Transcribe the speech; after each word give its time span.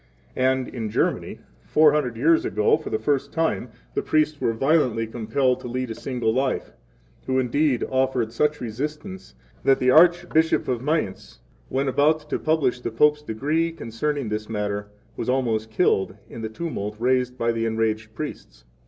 12 0.33 0.47
And 0.47 0.67
in 0.69 0.89
Germany, 0.89 1.41
four 1.63 1.91
hundred 1.93 2.17
years 2.17 2.43
ago 2.43 2.75
for 2.75 2.89
the 2.89 2.97
first 2.97 3.31
time, 3.31 3.69
the 3.93 4.01
priests 4.01 4.41
were 4.41 4.51
violently 4.51 5.05
compelled 5.05 5.59
to 5.59 5.67
lead 5.67 5.91
a 5.91 5.93
single 5.93 6.33
life, 6.33 6.71
who 7.27 7.37
indeed 7.37 7.83
offered 7.87 8.31
such 8.33 8.59
resistance 8.59 9.35
that 9.63 9.77
the 9.77 9.91
Archbishop 9.91 10.67
of 10.67 10.81
Mayence, 10.81 11.37
when 11.69 11.87
about 11.87 12.27
to 12.31 12.39
publish 12.39 12.79
the 12.81 12.89
Pope's 12.89 13.21
decree 13.21 13.71
concerning 13.71 14.29
this 14.29 14.49
matter, 14.49 14.87
was 15.15 15.29
almost 15.29 15.69
killed 15.69 16.15
in 16.27 16.41
the 16.41 16.49
tumult 16.49 16.95
raised 16.97 17.37
by 17.37 17.51
the 17.51 17.67
enraged 17.67 18.15
priests. 18.15 18.65